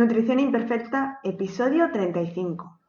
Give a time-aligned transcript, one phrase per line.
[0.00, 2.80] Nutrición Imperfecta, episodio 35.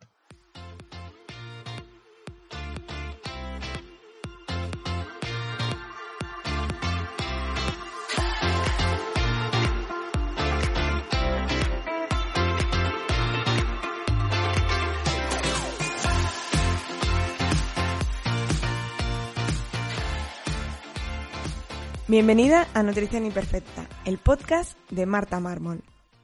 [22.07, 25.83] Bienvenida a Nutrición Imperfecta, el podcast de Marta Mármol.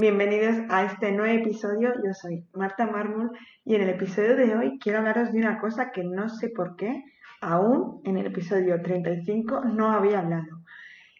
[0.00, 1.92] Bienvenidos a este nuevo episodio.
[2.04, 3.30] Yo soy Marta Mármol
[3.64, 6.74] y en el episodio de hoy quiero hablaros de una cosa que no sé por
[6.74, 7.04] qué
[7.40, 10.64] aún en el episodio 35 no había hablado.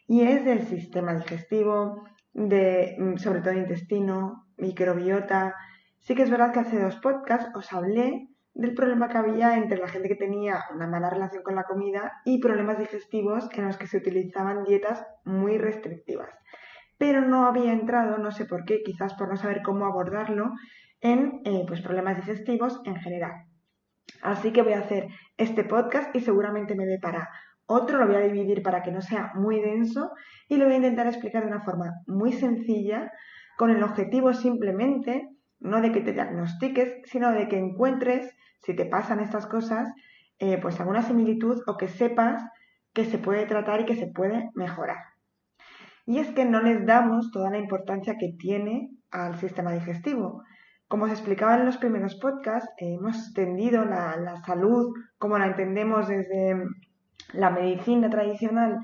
[0.07, 2.03] Y es del sistema digestivo,
[2.33, 5.55] de mm, sobre todo intestino, microbiota.
[6.01, 9.77] Sí que es verdad que hace dos podcasts os hablé del problema que había entre
[9.77, 13.77] la gente que tenía una mala relación con la comida y problemas digestivos en los
[13.77, 16.29] que se utilizaban dietas muy restrictivas
[16.97, 20.51] pero no había entrado, no sé por qué, quizás por no saber cómo abordarlo,
[21.01, 23.45] en eh, pues, problemas digestivos en general.
[24.21, 25.07] Así que voy a hacer
[25.37, 27.29] este podcast y seguramente me dé para
[27.67, 30.11] otro, lo voy a dividir para que no sea muy denso
[30.47, 33.11] y lo voy a intentar explicar de una forma muy sencilla,
[33.57, 35.29] con el objetivo simplemente,
[35.59, 39.91] no de que te diagnostiques, sino de que encuentres, si te pasan estas cosas,
[40.39, 42.43] eh, pues alguna similitud o que sepas
[42.93, 45.14] que se puede tratar y que se puede mejorar.
[46.05, 50.43] Y es que no les damos toda la importancia que tiene al sistema digestivo.
[50.87, 56.63] Como os explicaba en los primeros podcasts, hemos tendido la, salud como la entendemos desde
[57.33, 58.77] la medicina tradicional,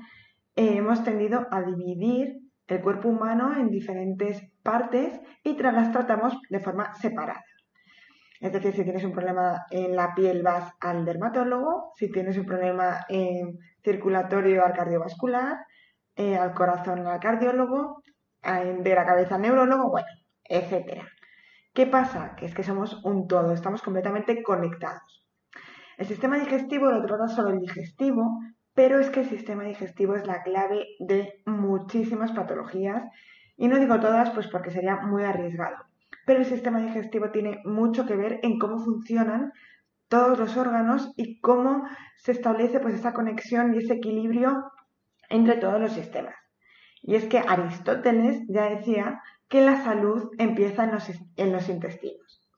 [0.56, 6.60] eh, hemos tendido a dividir el cuerpo humano en diferentes partes y las tratamos de
[6.60, 7.44] forma separada.
[8.40, 12.44] Es decir, si tienes un problema en la piel vas al dermatólogo, si tienes un
[12.44, 13.06] problema
[13.84, 15.58] circulatorio al cardiovascular,
[16.16, 18.02] eh, al corazón al cardiólogo,
[18.42, 20.08] de la cabeza al neurólogo, bueno,
[20.44, 21.06] etcétera.
[21.72, 22.34] ¿Qué pasa?
[22.36, 25.26] Que es que somos un todo, estamos completamente conectados.
[25.96, 28.40] El sistema digestivo lo trata solo el digestivo,
[28.74, 33.04] pero es que el sistema digestivo es la clave de muchísimas patologías
[33.56, 35.76] y no digo todas pues porque sería muy arriesgado.
[36.26, 39.52] Pero el sistema digestivo tiene mucho que ver en cómo funcionan
[40.08, 41.84] todos los órganos y cómo
[42.16, 44.71] se establece pues esa conexión y ese equilibrio
[45.32, 46.36] entre todos los sistemas.
[47.02, 52.48] Y es que Aristóteles ya decía que la salud empieza en los, intestinos.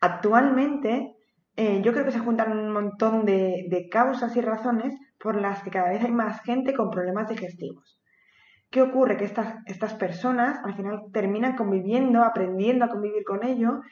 [0.00, 1.16] Actualmente,
[1.56, 5.70] eh, yo creo que se juntan un montón de, causas y razones por las que
[5.70, 8.00] cada vez hay más gente con problemas digestivos.
[8.70, 9.16] ¿Qué ocurre?
[9.16, 13.82] Que estas, estas personas al final terminan conviviendo, aprendiendo a convivir con ello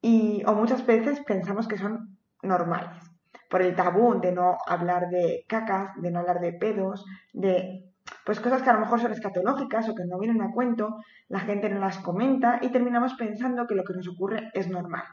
[0.00, 3.08] y o muchas veces pensamos que son normales
[3.48, 7.84] por el tabú de no hablar de cacas, de no hablar de pedos, de
[8.24, 10.98] pues cosas que a lo mejor son escatológicas o que no vienen a cuento,
[11.28, 15.04] la gente no las comenta y terminamos pensando que lo que nos ocurre es normal.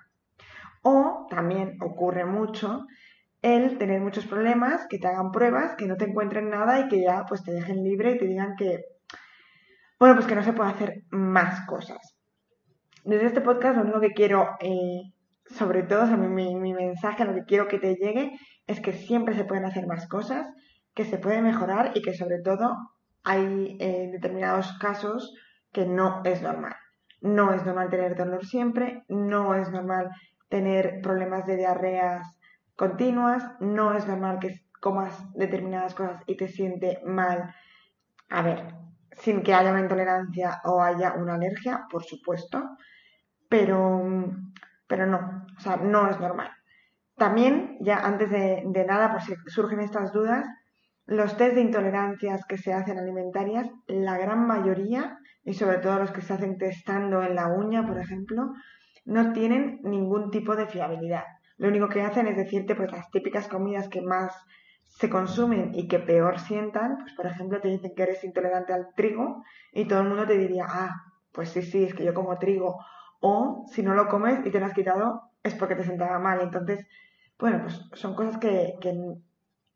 [0.82, 2.86] O también ocurre mucho
[3.42, 7.02] el tener muchos problemas, que te hagan pruebas, que no te encuentren nada y que
[7.02, 8.86] ya pues te dejen libre y te digan que,
[10.00, 12.18] bueno, pues que no se puede hacer más cosas.
[13.04, 15.14] Desde este podcast lo único que quiero eh,
[15.46, 18.38] sobre todo, mi, mensaje, lo que quiero que te llegue,
[18.68, 20.48] es que siempre se pueden hacer más cosas,
[20.94, 22.76] que se puede mejorar y que sobre todo
[23.24, 25.34] hay eh, determinados casos
[25.72, 26.76] que no es normal.
[27.22, 30.10] no es normal tener dolor siempre, no es normal
[30.50, 32.36] tener problemas de diarreas
[32.76, 37.56] continuas, no es normal que comas determinadas cosas y te siente mal.
[38.30, 38.76] A ver,
[39.14, 42.78] sin que haya una intolerancia o haya una alergia, por supuesto,
[43.50, 44.04] pero,
[44.88, 46.52] pero no, o sea, no es normal.
[47.16, 50.46] También, ya antes de, nada, por si surgen estas dudas,
[51.06, 56.12] los test de intolerancias que se hacen alimentarias, la gran mayoría, y sobre todo los
[56.12, 58.52] que se hacen testando en la uña, por ejemplo,
[59.06, 61.24] no tienen ningún tipo de fiabilidad.
[61.58, 64.36] Lo único que hacen es decirte pues las típicas comidas que más
[64.98, 68.88] se consumen y que peor sientan, pues por ejemplo te dicen que eres intolerante al
[68.96, 70.96] trigo y todo el mundo te diría, ah,
[71.32, 72.78] pues sí, sí, es que yo como trigo.
[73.20, 76.42] O si no lo comes y te lo has quitado es porque te sentaba mal.
[76.42, 76.86] Entonces,
[77.40, 78.76] bueno, pues son cosas que,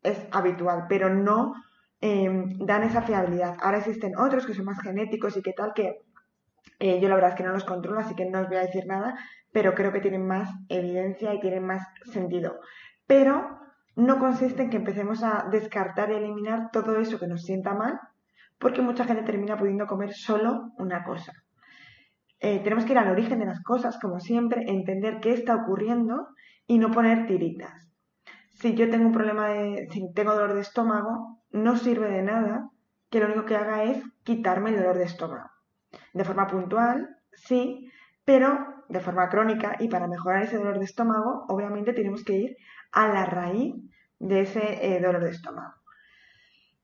[0.02, 1.54] es habitual, pero no
[2.00, 3.56] em, dan esa fiabilidad.
[3.60, 6.00] Ahora existen otros que son más genéticos y que tal, que
[6.78, 8.62] eh, yo la verdad es que no los controlo, así que no os voy a
[8.62, 9.18] decir nada,
[9.52, 12.60] pero creo que tienen más evidencia y tienen más sentido.
[13.06, 13.60] Pero
[13.96, 18.00] no consiste en que empecemos a descartar y eliminar todo eso que nos sienta mal,
[18.58, 21.32] porque mucha gente termina pudiendo comer solo una cosa.
[22.40, 26.28] Eh, tenemos que ir al origen de las cosas, como siempre, entender qué está ocurriendo
[26.66, 27.90] y no poner tiritas.
[28.52, 32.70] Si yo tengo un problema de, si tengo dolor de estómago, no sirve de nada
[33.10, 35.50] que lo único que haga es quitarme el dolor de estómago.
[36.12, 37.90] De forma puntual, sí,
[38.24, 42.56] pero de forma crónica y para mejorar ese dolor de estómago, obviamente tenemos que ir
[42.92, 43.74] a la raíz
[44.18, 45.74] de ese eh, dolor de estómago.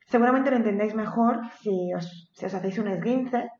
[0.06, 3.50] Seguramente lo entendéis mejor si os, hacéis un esguince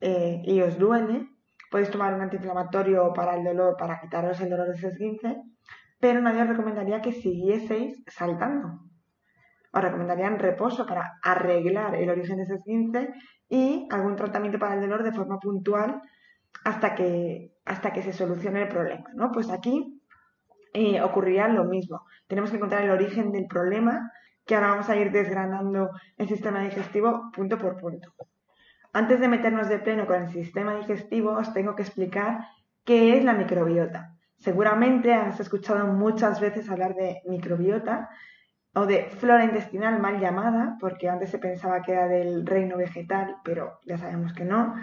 [0.00, 1.28] eh, y os duele.
[1.70, 5.40] Podéis tomar un antiinflamatorio para el dolor, para quitaros el dolor de ese esguince,
[6.00, 8.80] pero nadie os recomendaría que siguieseis saltando.
[9.72, 13.12] Os recomendarían reposo para arreglar el origen de ese esguince
[13.48, 16.02] y algún tratamiento para el dolor de forma puntual
[16.64, 19.30] hasta que, hasta que se solucione el problema, ¿no?
[19.30, 20.02] Pues aquí
[20.72, 22.04] eh, ocurriría lo mismo.
[22.26, 24.10] Tenemos que encontrar el origen del problema,
[24.44, 28.12] que ahora vamos a ir desgranando el sistema digestivo punto por punto.
[28.92, 32.46] Antes de meternos de pleno con el sistema digestivo, os tengo que explicar
[32.84, 34.16] qué es la microbiota.
[34.38, 38.08] Seguramente has escuchado muchas veces hablar de microbiota
[38.74, 43.36] o de flora intestinal mal llamada, porque antes se pensaba que era del reino vegetal,
[43.44, 44.74] pero ya sabemos que no.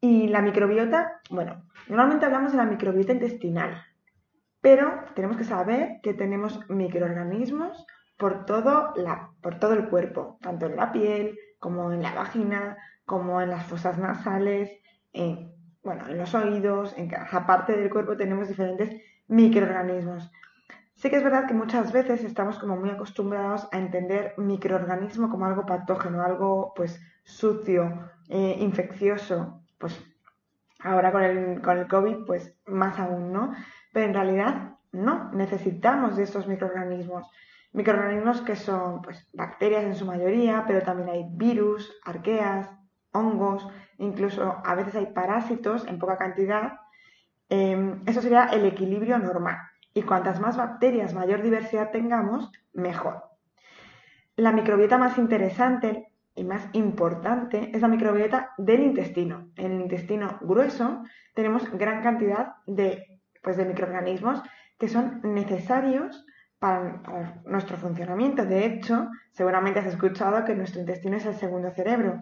[0.00, 3.82] Y la microbiota, bueno, normalmente hablamos de la microbiota intestinal,
[4.60, 10.66] pero tenemos que saber que tenemos microorganismos por todo, la, por todo el cuerpo, tanto
[10.66, 12.76] en la piel como en la vagina,
[13.06, 14.70] como en las fosas nasales,
[15.12, 20.30] en, bueno, en los oídos, en cada parte del cuerpo tenemos diferentes microorganismos.
[20.94, 25.46] Sí que es verdad que muchas veces estamos como muy acostumbrados a entender microorganismo como
[25.46, 30.02] algo patógeno, algo pues sucio, eh, infeccioso, pues
[30.80, 33.54] ahora con el, con el COVID, pues más aún, ¿no?
[33.92, 37.30] Pero en realidad no, necesitamos de estos microorganismos.
[37.72, 42.70] Microorganismos que son pues, bacterias en su mayoría, pero también hay virus, arqueas,
[43.16, 43.66] hongos,
[43.98, 46.80] incluso a veces hay parásitos en poca cantidad.
[47.48, 49.58] Em, eso sería el equilibrio normal.
[49.94, 53.24] Y cuantas más bacterias, mayor diversidad tengamos, mejor.
[54.36, 59.48] La microbiota más interesante y más importante es la microbiota del intestino.
[59.56, 61.02] En el intestino grueso
[61.34, 64.42] tenemos gran cantidad de, pues, de microorganismos
[64.78, 66.26] que son necesarios
[66.58, 68.44] para, para, nuestro funcionamiento.
[68.44, 72.20] De hecho, seguramente has escuchado que nuestro intestino es el segundo cerebro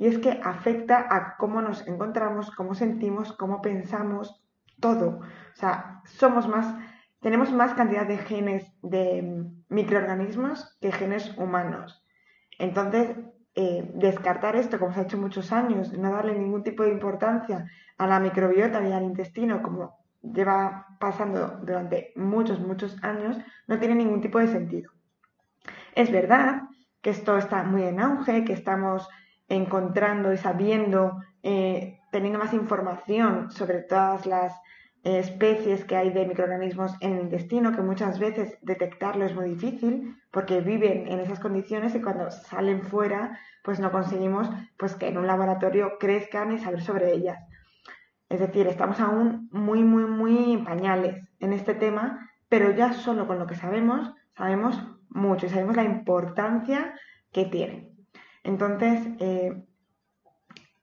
[0.00, 4.42] y es que afecta a cómo nos encontramos, cómo sentimos, cómo pensamos,
[4.80, 5.18] todo.
[5.18, 6.74] O sea, somos más,
[7.20, 12.02] tenemos más cantidad de genes de microorganismos que genes humanos.
[12.58, 13.14] Entonces,
[13.54, 17.70] eh, descartar esto, como se ha hecho muchos años, no darle ningún tipo de importancia
[17.98, 23.96] a la microbiota y al intestino, como lleva pasando durante muchos, muchos años, no tiene
[23.96, 24.92] ningún tipo de sentido.
[25.94, 26.62] Es verdad
[27.02, 29.06] que esto está muy en auge, que estamos
[29.50, 34.54] encontrando y sabiendo, eh, teniendo más información sobre todas las
[35.02, 40.16] especies que hay de microorganismos en el intestino, que muchas veces detectarlo es muy difícil
[40.30, 45.18] porque viven en esas condiciones y cuando salen fuera pues no conseguimos pues que en
[45.18, 47.38] un laboratorio crezcan y saber sobre ellas.
[48.28, 53.38] Es decir, estamos aún muy, muy, muy pañales en este tema, pero ya solo con
[53.38, 56.94] lo que sabemos, sabemos mucho y sabemos la importancia
[57.32, 57.89] que tienen.
[58.42, 59.64] Entonces, eh,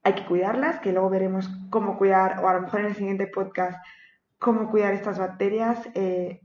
[0.04, 3.28] hay que cuidarlas, que luego veremos cómo cuidar, o a lo mejor en el siguiente
[3.28, 3.78] podcast
[4.40, 6.42] cómo cuidar estas bacterias, eh,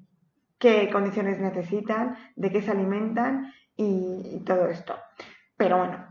[0.59, 4.97] qué condiciones necesitan, de qué se alimentan y, todo esto.
[5.57, 6.07] Pero bueno,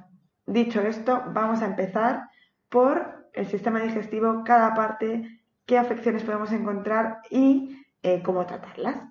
[0.45, 2.29] dicho esto, vamos a empezar
[2.69, 9.03] por el sistema digestivo, cada parte, qué afecciones podemos encontrar y eh, cómo tratarlas.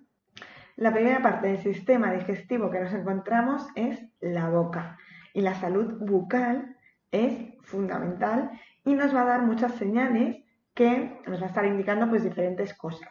[0.76, 4.96] La primera parte del sistema digestivo que nos encontramos es la boca
[5.34, 6.76] y la salud bucal
[7.10, 8.50] es fundamental
[8.84, 10.44] y nos va a dar muchas señales
[10.74, 13.08] que nos va a estar indicando pues diferentes cosas.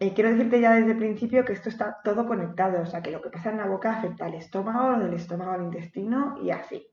[0.00, 3.10] Eh, quiero decirte ya desde el principio que esto está todo conectado, o sea que
[3.10, 6.50] lo que pasa en la boca afecta al estómago, lo del estómago al intestino y
[6.50, 6.86] así.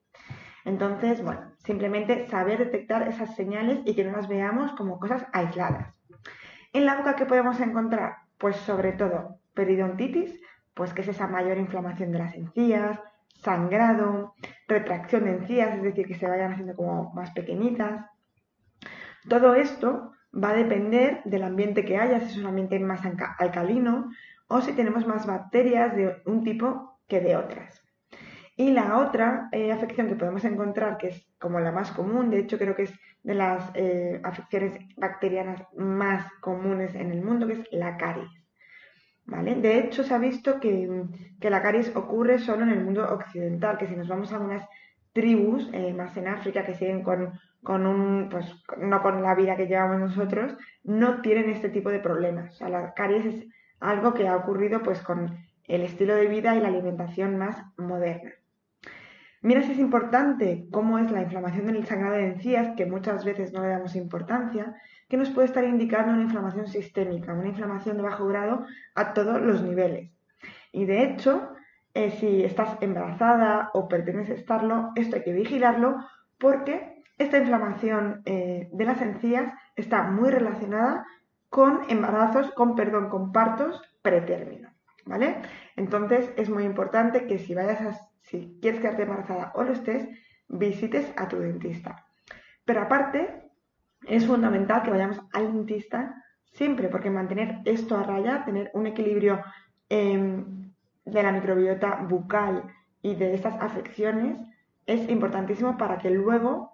[0.63, 5.93] Entonces, bueno, simplemente saber detectar esas señales y que no las veamos como cosas aisladas.
[6.73, 8.15] En la boca, ¿qué podemos encontrar?
[8.39, 10.41] Pues sobre todo periodontitis,
[10.73, 12.99] pues que es esa mayor inflamación de las encías,
[13.41, 14.35] sangrado,
[14.67, 18.05] retracción de encías, es decir, que se vayan haciendo como más pequeñitas.
[19.29, 23.01] Todo esto va a depender del ambiente que haya, si es un ambiente más
[23.39, 24.09] alcalino
[24.47, 27.81] o si tenemos más bacterias de un tipo que de otras.
[28.57, 32.39] Y la otra eh, afección que podemos encontrar, que es como la más común, de
[32.39, 37.53] hecho creo que es de las eh, afecciones bacterianas más comunes en el mundo, que
[37.53, 38.44] es la caries.
[39.25, 40.89] De hecho, se ha visto que,
[41.41, 44.67] la caries ocurre solo en el mundo occidental, que si nos vamos a algunas
[45.13, 48.45] tribus, eh, más en África, que siguen con, con, un, pues
[48.77, 52.53] no con la vida que llevamos nosotros, no tienen este tipo de problemas.
[52.53, 53.47] O sea, la caries es
[53.79, 58.31] algo que ha ocurrido pues con el estilo de vida y la alimentación más moderna.
[59.41, 63.53] Mira si es importante cómo es la inflamación del sangrado de encías, que muchas veces
[63.53, 64.75] no le damos importancia,
[65.07, 69.41] que nos puede estar indicando una inflamación sistémica, una inflamación de bajo grado a todos
[69.41, 70.11] los niveles.
[70.71, 71.53] Y de hecho,
[71.93, 75.97] eh, si estás embarazada o pretendes estarlo, esto hay que vigilarlo
[76.37, 81.05] porque esta inflamación eh, de las encías está muy relacionada
[81.49, 84.69] con embarazos, con perdón, con partos pretérmino,
[85.05, 85.37] ¿vale?
[85.77, 87.93] Entonces es muy importante que si vayas a
[88.23, 90.07] si quieres quedarte embarazada o lo estés,
[90.47, 92.05] visites a tu dentista.
[92.65, 93.44] Pero aparte,
[94.07, 99.43] es fundamental que vayamos al dentista siempre, porque mantener esto a raya, tener un equilibrio
[99.89, 100.71] em,
[101.03, 102.63] de la microbiota bucal
[103.01, 104.39] y de estas afecciones,
[104.85, 106.71] es importantísimo para que luego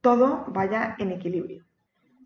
[0.00, 1.64] todo vaya en equilibrio.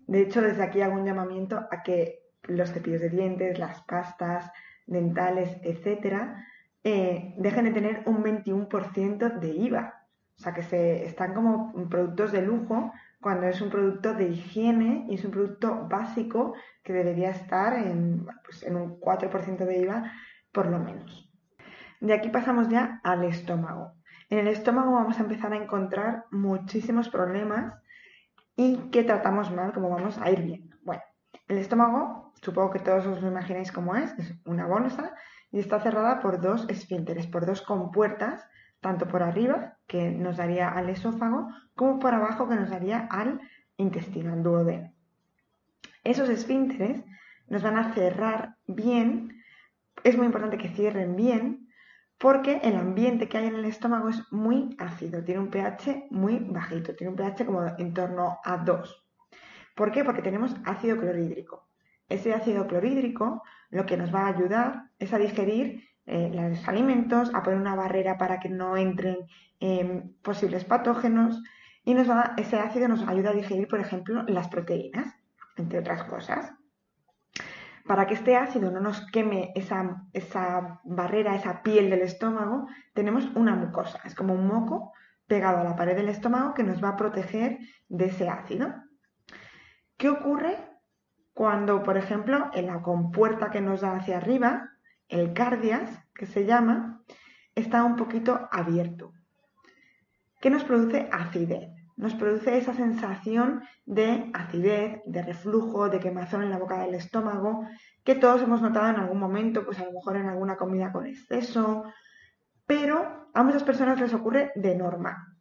[0.07, 4.51] De hecho, desde aquí hago un llamamiento a que los cepillos de dientes, las pastas
[4.87, 6.47] dentales, etcétera,
[6.83, 10.07] eh, dejen de tener un 21% de IVA.
[10.37, 15.07] O sea, que se, están como productos de lujo cuando es un producto de higiene
[15.09, 20.13] y es un producto básico que debería estar en, pues, en un 4% de IVA
[20.53, 21.29] por lo menos.
[22.01, 23.93] De aquí pasamos ya al estómago.
[24.31, 27.75] En el estómago vamos a empezar a encontrar muchísimos problemas
[28.57, 30.77] y que tratamos mal, como vamos a ir viendo.
[30.83, 31.03] Bueno,
[31.49, 35.15] el estómago, supongo que todos os lo imagináis cómo es, es una bolsa
[35.51, 38.47] y está cerrada por dos esfínteres, por dos compuertas,
[38.81, 43.41] tanto por arriba, que nos daría al esófago, como por abajo, que nos daría al
[43.77, 44.93] intestino, al duodeno.
[46.05, 47.03] Esos esfínteres
[47.49, 49.43] nos van a cerrar bien,
[50.05, 51.69] es muy importante que cierren bien,
[52.19, 56.39] porque el ambiente que hay en el estómago es muy ácido, tiene un pH muy
[56.39, 59.07] bajito, tiene un pH como en torno a 2.
[59.75, 60.05] ¿Por qué?
[60.05, 61.69] Porque tenemos ácido clorhídrico.
[62.09, 67.31] Ese ácido clorhídrico lo que nos va a ayudar es a digerir eh, los alimentos,
[67.35, 69.19] a poner una barrera para que no entren
[69.61, 71.43] em, posibles patógenos
[71.85, 75.15] y ese ácido nos ayuda a digerir, por ejemplo, las proteínas,
[75.57, 76.53] entre otras cosas.
[77.87, 83.27] Para que este ácido no nos queme esa, esa barrera, esa piel del estómago, tenemos
[83.35, 84.93] una mucosa, es como un moco
[85.27, 88.75] pegado a la pared del estómago que nos va a proteger de ese ácido.
[89.99, 90.57] ¿Qué ocurre
[91.35, 94.71] cuando, por ejemplo, en la compuerta que nos da hacia arriba,
[95.09, 97.03] el cardias, que se llama,
[97.55, 99.13] está un poquito abierto.
[100.41, 101.71] ¿Qué nos produce acidez?
[101.97, 107.67] Nos produce esa sensación de acidez, de reflujo, de quemazón en la boca del estómago,
[108.05, 111.07] que todos hemos notado en algún momento, pues a lo mejor en alguna comida con
[111.07, 111.85] exceso,
[112.67, 115.35] pero a muchas personas les ocurre de norma.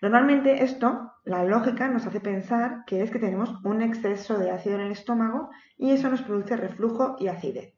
[0.00, 4.74] Normalmente esto, la lógica nos hace pensar que es que tenemos un exceso de ácido
[4.74, 7.74] en el estómago y eso nos produce reflujo y acidez.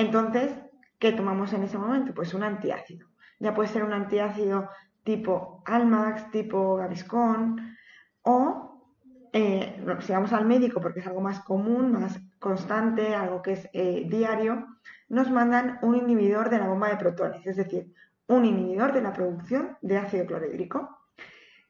[0.00, 0.50] Entonces,
[0.98, 2.14] ¿qué tomamos en ese momento?
[2.14, 3.06] Pues un antiácido.
[3.38, 4.70] Ya puede ser un antiácido
[5.04, 7.76] tipo Almax, tipo Gaviscon
[8.22, 8.82] o
[9.30, 13.68] eh, si vamos al médico porque es algo más común, más constante, algo que es
[13.74, 14.66] eh, diario,
[15.10, 17.92] nos mandan un inhibidor de la bomba de protones, es decir,
[18.26, 20.98] un inhibidor de la producción de ácido clorhídrico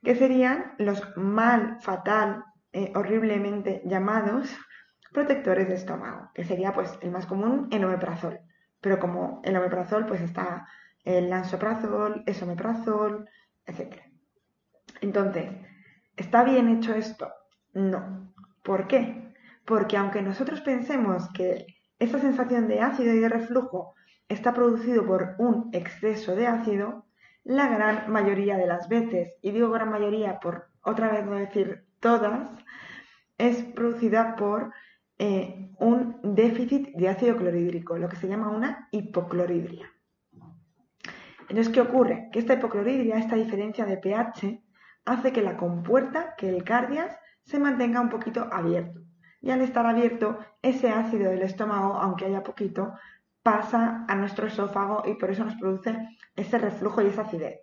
[0.05, 4.57] que serían los mal, fatal, eh, horriblemente llamados
[5.13, 8.41] protectores de estómago, que sería pues el más común, el omeprazol.
[8.81, 10.67] Pero como el omeprazol, pues está
[11.05, 13.29] el lansoprazol, esomeprazol,
[13.67, 14.01] etc.
[15.01, 15.51] Entonces,
[16.21, 17.33] ¿Está bien hecho esto?
[17.73, 18.35] No.
[18.63, 19.33] ¿Por qué?
[19.65, 21.65] Porque aunque nosotros pensemos que
[21.99, 23.95] esta sensación de ácido y de reflujo
[24.29, 27.07] está producido por un exceso de ácido,
[27.43, 31.87] la gran mayoría de las veces, y digo gran mayoría por otra vez no decir
[32.01, 32.51] todas,
[33.39, 34.75] es producida por
[35.23, 39.93] eh, un déficit de ácido clorhídrico, lo que se llama una hipocloridria.
[41.43, 42.31] Entonces, ¿qué ocurre?
[42.33, 44.63] Que esta hipocloridria, esta diferencia de pH,
[45.05, 49.03] hace que la compuerta, que el cardias, se mantenga un poquito abierto.
[49.43, 52.95] Y al estar abierto, ese ácido del estómago, aunque haya poquito,
[53.43, 55.99] pasa a nuestro esófago y por eso nos produce
[56.35, 57.61] ese reflujo y esa acidez.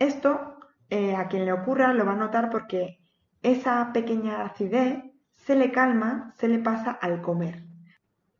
[0.00, 0.56] Esto,
[0.88, 2.98] eh, a quien le ocurra, lo va a notar porque
[3.40, 5.09] esa pequeña acidez
[5.44, 7.64] se le calma, se le pasa al comer.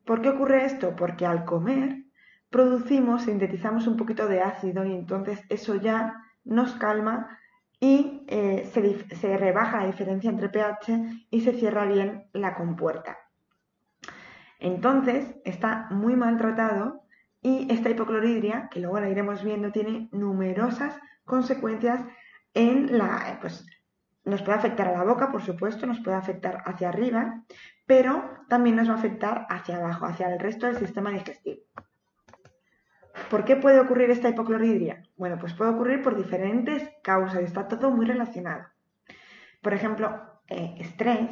[0.05, 0.97] ¿Por qué ocurre esto?
[0.97, 2.05] Porque al comer
[2.51, 7.39] producimos, sintetizamos un poquito de ácido y entonces eso ya nos calma
[7.79, 13.19] y eh, se, rebaja la diferencia entre pH y se cierra bien la compuerta.
[14.59, 17.03] Entonces está muy maltratado
[17.41, 22.05] y esta hipocloridria, que luego la iremos viendo, tiene numerosas consecuencias
[22.53, 23.65] en la, pues,
[24.25, 27.43] nos puede afectar a la boca, por supuesto, nos puede afectar hacia arriba,
[27.87, 31.63] pero también nos va a afectar hacia abajo, hacia el resto del sistema digestivo.
[33.29, 35.03] ¿Por qué puede ocurrir esta hipocloridria?
[35.17, 38.67] Bueno, pues puede ocurrir por diferentes causas, está todo muy relacionado.
[39.63, 41.29] Por ejemplo, eh, estrés,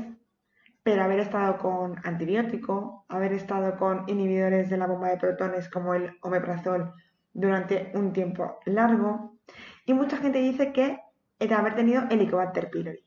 [0.83, 5.95] pero haber estado con antibiótico, haber estado con inhibidores de la bomba de protones como
[5.95, 6.93] el omeprazol
[7.33, 9.39] durante un tiempo largo.
[9.85, 11.01] Y mucha gente dice que
[11.39, 13.05] de haber tenido Helicobacter pylori.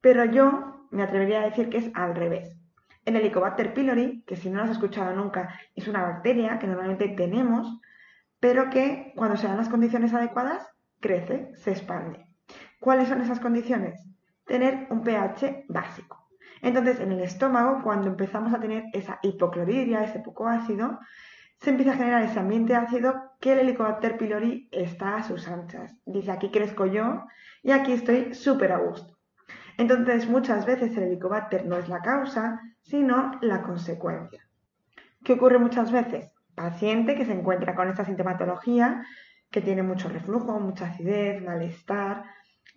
[0.00, 2.56] Pero yo me atrevería a decir que es al revés.
[3.04, 7.08] El Helicobacter pylori, que si no lo has escuchado nunca, es una bacteria que normalmente
[7.08, 7.80] tenemos,
[8.40, 10.66] pero que cuando se dan las condiciones adecuadas,
[11.00, 12.26] crece, se expande.
[12.80, 14.02] ¿Cuáles son esas condiciones?
[14.46, 16.28] Tener un pH básico.
[16.62, 20.98] Entonces, en el estómago, cuando empezamos a tener esa hipocloridria, ese poco ácido,
[21.60, 23.14] se empieza a generar ese ambiente ácido
[23.44, 25.94] que el Helicobacter pylori está a sus anchas.
[26.06, 27.26] Dice, aquí crezco yo
[27.62, 29.18] y aquí estoy súper a gusto.
[29.76, 34.48] Entonces, muchas veces el Helicobacter no es la causa, sino la consecuencia.
[35.22, 36.32] ¿Qué ocurre muchas veces?
[36.54, 39.04] Paciente que se encuentra con esta sintomatología,
[39.50, 42.24] que tiene mucho reflujo, mucha acidez, malestar,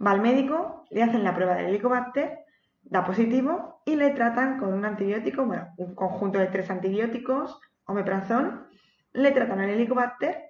[0.05, 2.39] va al médico, le hacen la prueba del Helicobacter,
[2.81, 8.67] da positivo y le tratan con un antibiótico, bueno, un conjunto de tres antibióticos, omeprazol,
[9.13, 10.46] le tratan el Helicobacter,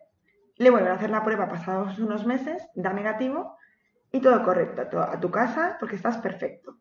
[0.57, 3.57] le vuelven a hacer la prueba pasados unos meses, da negativo
[4.11, 6.77] y todo correcto, a tu casa porque estás perfecto.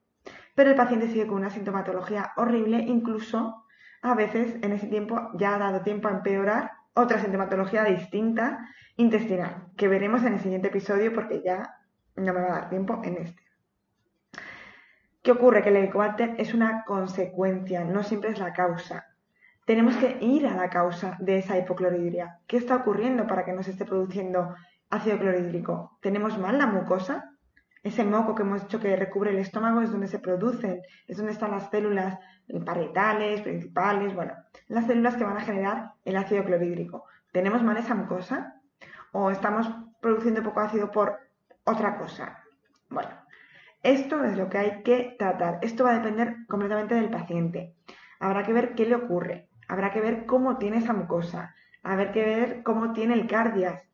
[0.54, 3.64] Pero el paciente sigue con una sintomatología horrible, incluso
[4.02, 9.66] a veces en ese tiempo ya ha dado tiempo a empeorar otra sintomatología distinta intestinal,
[9.76, 11.76] que veremos en el siguiente episodio porque ya
[12.16, 13.42] no me va a dar tiempo en este.
[15.22, 15.62] ¿Qué ocurre?
[15.62, 19.15] Que el helicobacter es una consecuencia, no siempre es la causa.
[19.66, 22.38] Tenemos que ir a la causa de esa hipocloridria.
[22.46, 24.54] ¿Qué está ocurriendo para que no se esté produciendo
[24.90, 25.98] ácido clorhídrico.
[26.00, 27.32] ¿Tenemos mal la mucosa?
[27.82, 31.32] Ese moco que hemos dicho que recubre el estómago es donde se producen, es donde
[31.32, 32.18] están las células
[32.64, 34.34] parietales, principales, bueno,
[34.68, 37.04] las células que van a generar el ácido clorhídrico.
[37.32, 38.60] ¿Tenemos mal esa mucosa?
[39.12, 39.68] ¿O estamos
[40.00, 41.18] produciendo poco ácido por
[41.64, 42.42] otra cosa?
[42.90, 43.10] Bueno,
[43.82, 45.58] esto es lo que hay que tratar.
[45.62, 47.74] Esto va a depender completamente del paciente.
[48.18, 49.48] Habrá que ver qué le ocurre.
[49.68, 51.54] Habrá que ver cómo tiene esa mucosa.
[51.82, 53.86] Habrá que ver cómo tiene el cardias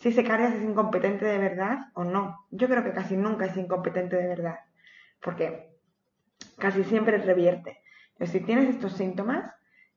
[0.00, 2.46] si ese cardias es incompetente de verdad o no.
[2.50, 4.60] Yo creo que casi nunca es incompetente de verdad,
[5.22, 5.76] porque
[6.58, 7.82] casi siempre revierte.
[8.16, 9.52] Pero si tienes estos síntomas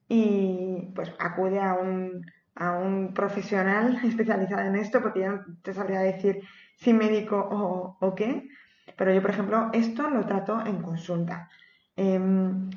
[0.09, 5.73] y pues acude a un, a un profesional especializado en esto, porque ya no te
[5.73, 6.41] sabría decir
[6.75, 8.49] si médico o, o qué,
[8.97, 11.49] pero yo, por ejemplo, esto lo trato en consulta.
[11.95, 12.69] Em,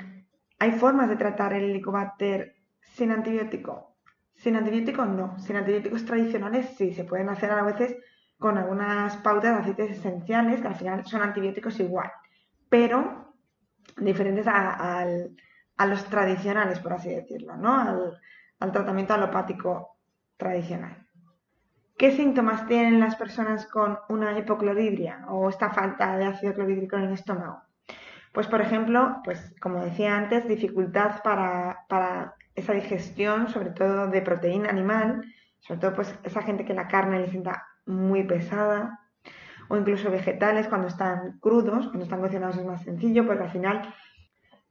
[0.58, 3.96] ¿Hay formas de tratar el helicobacter sin antibiótico?
[4.34, 7.96] Sin antibióticos no, sin antibióticos tradicionales sí, se pueden hacer a veces
[8.38, 12.10] con algunas pautas de aceites esenciales, que al final son antibióticos igual,
[12.68, 13.34] pero
[13.96, 15.06] diferentes a,
[15.86, 17.74] los tradicionales, por así decirlo, ¿no?
[17.74, 18.20] Al,
[18.60, 19.96] al tratamiento alopático
[20.36, 21.06] tradicional.
[21.96, 27.04] ¿Qué síntomas tienen las personas con una hipocloridria o esta falta de ácido clorhídrico en
[27.04, 27.65] el estómago?
[28.36, 34.20] Pues, por ejemplo, pues como decía antes, dificultad para, para esa digestión, sobre todo de
[34.20, 35.24] proteína animal,
[35.60, 39.00] sobre todo pues esa gente que la carne le sienta muy pesada,
[39.70, 43.94] o incluso vegetales cuando están crudos, cuando están cocinados es más sencillo, porque al final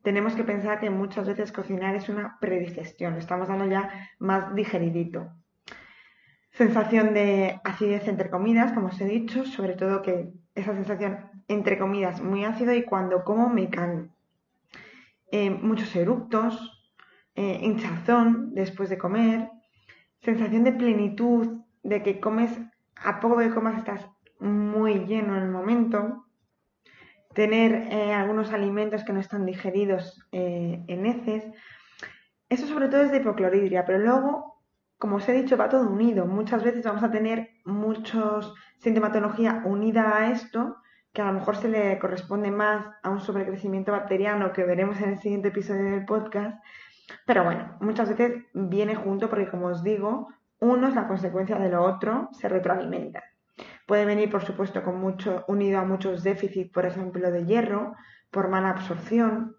[0.03, 4.53] tenemos que pensar que muchas veces cocinar es una predigestión, lo estamos dando ya más
[4.53, 5.31] digeridito.
[6.51, 11.77] Sensación de acidez entre comidas, como os he dicho, sobre todo que esa sensación, entre
[11.77, 14.07] comidas, muy ácido y cuando como me cago.
[15.31, 16.93] Eh, muchos eructos,
[17.35, 19.49] eh, hinchazón después de comer,
[20.21, 22.57] sensación de plenitud, de que comes,
[22.95, 26.25] a poco que comas estás muy lleno en el momento,
[27.33, 31.43] tener eh, algunos alimentos que no están digeridos en heces.
[32.47, 34.61] Eso sobre todo es de hipocloridria, pero luego,
[34.97, 36.25] como os he dicho, va todo unido.
[36.25, 40.77] Muchas veces vamos a tener muchos sintomatología unida a esto,
[41.11, 45.11] que a lo mejor se le corresponde más a un sobrecrecimiento bacteriano que veremos en
[45.11, 46.57] el siguiente episodio del podcast.
[47.25, 50.27] Pero bueno, muchas veces viene junto porque, como os digo,
[50.59, 53.23] uno es la consecuencia de lo otro, se retroalimenta.
[53.85, 57.95] Puede venir, por supuesto, con mucho, unido a muchos déficits, por ejemplo, de hierro,
[58.31, 59.55] por mala absorción,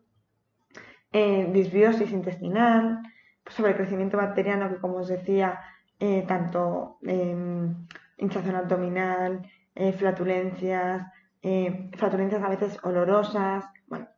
[1.12, 3.02] eh, disbiosis intestinal,
[3.46, 5.60] sobrecrecimiento bacteriano que, como os decía,
[5.98, 7.87] eh, tanto em,
[8.18, 9.42] hinchazón abdominal,
[9.74, 11.06] eh, flatulencias,
[11.42, 14.09] eh, flatulencias a veces olorosas, bueno,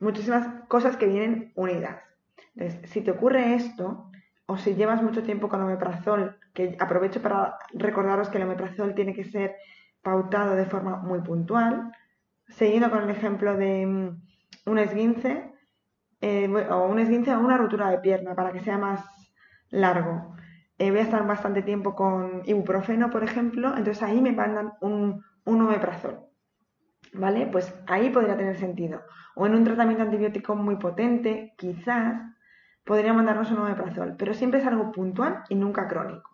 [0.00, 2.00] muchísimas cosas que vienen unidas.
[2.54, 4.10] Entonces, si te ocurre esto,
[4.46, 9.14] o si llevas mucho tiempo con omeprazol, que aprovecho para recordaros que el omeprazol tiene
[9.14, 9.56] que ser
[10.02, 11.92] pautado de forma muy puntual,
[12.48, 14.22] siguiendo con el ejemplo de mm,
[14.66, 15.52] un esguince,
[16.70, 19.04] o un esguince o una rotura de pierna, para que sea más
[19.70, 20.34] largo.
[20.78, 25.24] Eh, voy a estar bastante tiempo con ibuprofeno, por ejemplo, entonces ahí me mandan un,
[25.44, 26.20] un omeprazol.
[27.12, 27.48] ¿Vale?
[27.50, 29.02] Pues ahí podría tener sentido.
[29.34, 32.22] O en un tratamiento antibiótico muy potente, quizás
[32.84, 36.30] podría mandarnos un omeprazol, pero siempre es algo puntual y nunca crónico.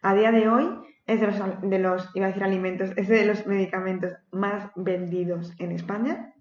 [0.00, 0.68] A día de hoy
[1.06, 5.52] es de los, de los, iba a decir alimentos, es de los medicamentos más vendidos
[5.58, 6.32] en España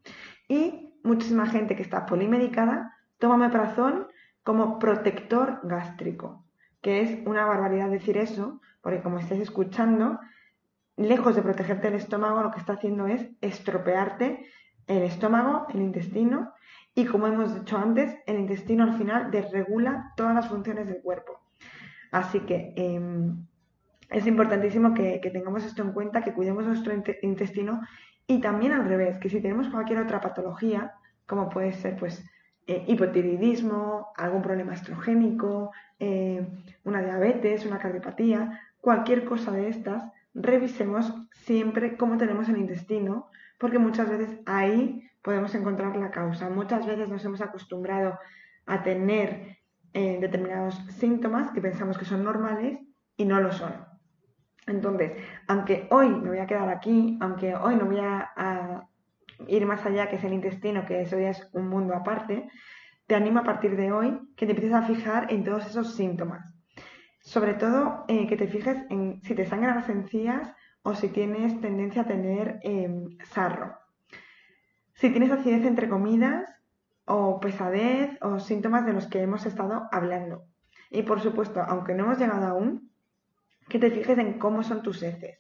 [0.48, 4.08] y muchísima gente que está polimedicada toma omeprazol
[4.44, 6.45] como protector gástrico
[6.86, 10.20] que es una barbaridad decir eso, porque como estáis escuchando,
[10.98, 14.46] lejos de protegerte el estómago, lo que está haciendo es estropearte
[14.86, 16.54] el estómago, el intestino,
[16.94, 21.40] y como hemos dicho antes, el intestino al final desregula todas las funciones del cuerpo.
[22.12, 23.48] Así que em,
[24.12, 26.94] es importantísimo que, que, tengamos esto en cuenta, que cuidemos nuestro
[27.24, 27.82] intestino
[28.28, 30.94] y también al revés, que si tenemos cualquier otra patología,
[31.26, 32.24] como puede ser pues
[32.68, 36.48] eh, hipotiroidismo, algún problema estrogénico, eh,
[36.84, 43.78] una diabetes, una cardiopatía, cualquier cosa de estas, revisemos siempre cómo tenemos el intestino, porque
[43.78, 46.50] muchas veces ahí podemos encontrar la causa.
[46.50, 48.18] Muchas veces nos hemos acostumbrado
[48.66, 49.58] a tener
[49.94, 52.80] eh, determinados síntomas que pensamos que son normales
[53.16, 53.74] y no lo son.
[54.66, 55.12] Entonces,
[55.48, 58.88] aunque hoy me voy a quedar aquí, aunque hoy no voy a
[59.48, 62.50] ir más allá, que es el intestino, que eso ya es un mundo aparte,
[63.08, 66.54] te animo a partir de hoy que te empieces a fijar en todos esos síntomas.
[67.22, 70.52] Sobre todo eh, que te fijes en si te sangran las encías
[70.84, 73.76] o si tienes tendencia a tener em, sarro.
[74.94, 76.50] Si tienes acidez entre comidas
[77.06, 80.46] o pesadez o síntomas de los que hemos estado hablando.
[80.90, 82.92] Y por supuesto, aunque no hemos llegado aún,
[83.68, 85.40] que te fijes en cómo son tus heces.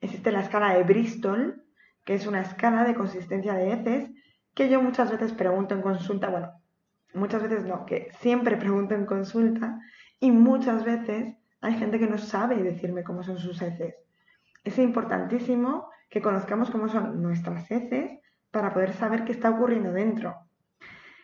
[0.00, 1.64] Existe la escala de Bristol,
[2.04, 4.10] que es una escala de consistencia de heces
[4.54, 6.52] que yo muchas veces pregunto en consulta, bueno,
[7.14, 9.80] muchas veces no, que siempre pregunto en consulta
[10.20, 13.94] y muchas veces hay gente que no sabe decirme cómo son sus heces.
[14.62, 20.36] Es importantísimo que conozcamos cómo son nuestras heces para poder saber qué está ocurriendo dentro.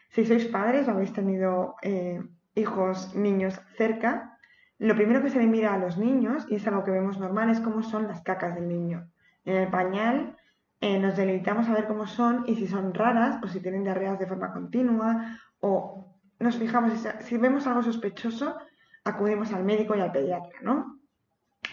[0.08, 2.20] Si sois padres o habéis tenido eh,
[2.54, 4.38] hijos, niños cerca,
[4.78, 7.50] lo primero que se le mira a los niños, y es algo que vemos normal,
[7.50, 9.08] es cómo son las cacas del niño.
[9.44, 10.36] En el pañal
[10.80, 14.18] eh, nos deleitamos a ver cómo son y si son raras o si tienen diarreas
[14.18, 18.56] de forma continua o nos fijamos, si vemos algo sospechoso,
[19.04, 20.98] acudimos al médico y al pediatra, ¿no?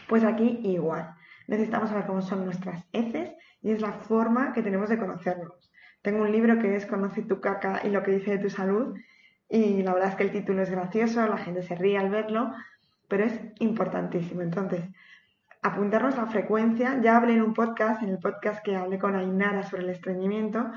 [0.09, 1.15] Pues aquí igual.
[1.47, 5.71] Necesitamos saber cómo son nuestras heces y es la forma que tenemos de conocernos.
[6.01, 8.97] Tengo un libro que es Conoce tu caca y lo que dice de tu salud
[9.49, 12.51] y la verdad es que el título es gracioso, la gente se ríe al verlo,
[13.07, 14.41] pero es importantísimo.
[14.41, 14.83] Entonces,
[15.67, 16.99] apuntarnos la frecuencia.
[17.01, 20.71] Ya hablé en un podcast, en el podcast que hablé con Ainara sobre el estreñimiento,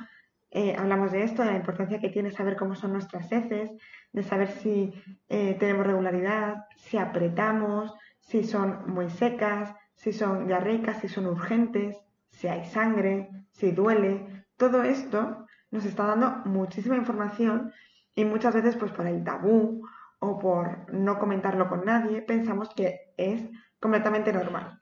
[0.51, 3.71] eh, hablamos de esto, de la importancia que tiene saber cómo son nuestras heces,
[4.13, 4.93] de saber si
[5.29, 11.97] eh, tenemos regularidad, si apretamos, si son muy secas, si son diarreicas, si son urgentes,
[12.31, 14.45] si hay sangre, si duele.
[14.57, 17.73] Todo esto nos está dando muchísima información
[18.17, 19.87] y muchas veces pues por el tabú
[20.19, 23.49] o por no comentarlo con nadie pensamos que es
[23.79, 24.80] completamente normal.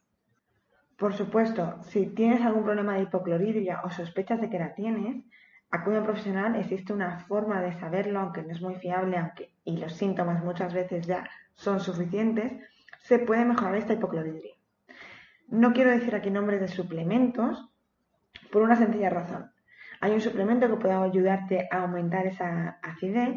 [0.98, 5.24] Por supuesto, si tienes algún problema de hipocloridria o sospechas de que la tienes,
[5.70, 9.54] acude a un profesional, existe una forma de saberlo, aunque no es muy fiable, aunque
[9.64, 12.52] y los síntomas muchas veces ya son suficientes,
[12.98, 14.54] se puede mejorar esta hipocloridria.
[15.46, 17.70] No quiero decir aquí nombres de suplementos,
[18.50, 19.52] por una sencilla razón.
[20.00, 23.36] Hay un suplemento que puede ayudarte a aumentar esa acidez,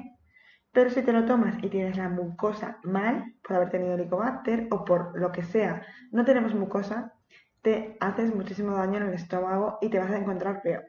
[0.72, 4.84] pero si te lo tomas y tienes la mucosa mal, por haber tenido helicobacter o
[4.84, 7.14] por lo que sea, no tenemos mucosa,
[7.62, 10.86] te haces muchísimo daño en el estómago y te vas a encontrar peor.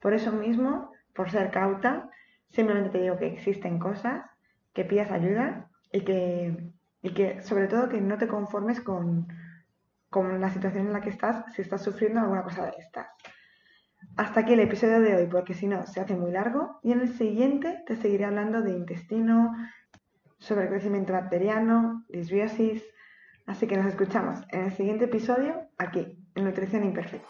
[0.00, 2.10] Por eso mismo, por ser cauta,
[2.50, 4.24] simplemente te digo que existen cosas,
[4.72, 9.28] que pidas ayuda y que, y que sobre todo que no te conformes con,
[10.10, 13.08] con la situación en la que estás si estás sufriendo alguna cosa de estas.
[14.16, 16.78] Hasta aquí el episodio de hoy, porque si no se hace muy largo.
[16.82, 19.54] Y en el siguiente te seguiré hablando de intestino,
[20.38, 22.82] sobre crecimiento bacteriano, disbiosis.
[23.46, 27.28] Así que nos escuchamos en el siguiente episodio aquí, en Nutrición Imperfecta.